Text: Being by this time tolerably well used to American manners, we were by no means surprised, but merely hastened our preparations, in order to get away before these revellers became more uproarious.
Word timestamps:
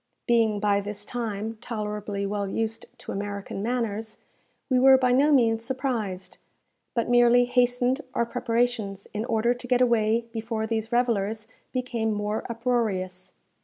Being 0.25 0.59
by 0.59 0.79
this 0.81 1.05
time 1.05 1.57
tolerably 1.61 2.25
well 2.25 2.47
used 2.47 2.87
to 2.97 3.11
American 3.11 3.61
manners, 3.61 4.17
we 4.67 4.79
were 4.79 4.97
by 4.97 5.11
no 5.11 5.31
means 5.31 5.63
surprised, 5.63 6.39
but 6.95 7.07
merely 7.07 7.45
hastened 7.45 8.01
our 8.15 8.25
preparations, 8.25 9.07
in 9.13 9.25
order 9.25 9.53
to 9.53 9.67
get 9.67 9.79
away 9.79 10.25
before 10.33 10.65
these 10.65 10.91
revellers 10.91 11.47
became 11.71 12.13
more 12.15 12.43
uproarious. 12.49 13.31